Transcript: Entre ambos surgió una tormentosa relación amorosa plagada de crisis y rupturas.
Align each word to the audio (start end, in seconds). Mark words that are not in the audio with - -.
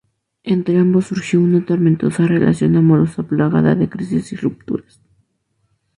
Entre 0.41 0.79
ambos 0.79 1.05
surgió 1.05 1.39
una 1.39 1.63
tormentosa 1.63 2.25
relación 2.25 2.75
amorosa 2.75 3.21
plagada 3.21 3.75
de 3.75 3.87
crisis 3.87 4.31
y 4.33 4.35
rupturas. 4.35 4.99